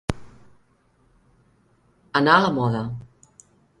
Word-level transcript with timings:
Anar 2.21 2.39
a 2.39 2.43
la 2.47 2.51
moda. 2.57 2.83